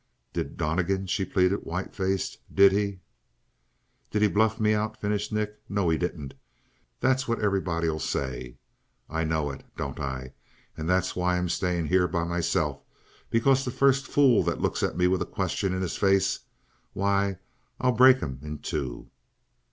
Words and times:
"Did 0.33 0.57
Donnegan" 0.57 1.05
she 1.05 1.25
pleaded, 1.25 1.57
white 1.57 1.93
faced. 1.93 2.39
"Did 2.51 2.71
he" 2.71 3.01
"Did 4.09 4.23
he 4.23 4.27
bluff 4.27 4.59
me 4.59 4.73
out?" 4.73 4.97
finished 4.99 5.31
Nick. 5.31 5.59
"No, 5.69 5.89
he 5.89 5.97
didn't. 5.99 6.33
That's 6.99 7.27
what 7.27 7.39
everybody'll 7.39 7.99
say. 7.99 8.57
I 9.11 9.23
know 9.23 9.51
it, 9.51 9.63
don't 9.77 9.99
I? 9.99 10.33
And 10.75 10.89
that's 10.89 11.15
why 11.15 11.37
I'm 11.37 11.49
staying 11.49 11.85
here 11.85 12.07
by 12.07 12.23
myself, 12.23 12.79
because 13.29 13.63
the 13.63 13.69
first 13.69 14.07
fool 14.07 14.41
that 14.41 14.59
looks 14.59 14.81
at 14.81 14.97
me 14.97 15.05
with 15.05 15.21
a 15.21 15.23
question 15.27 15.71
in 15.71 15.83
his 15.83 15.97
face, 15.97 16.39
why 16.93 17.37
I'll 17.79 17.91
break 17.91 18.21
him 18.21 18.39
in 18.41 18.57
two." 18.57 19.07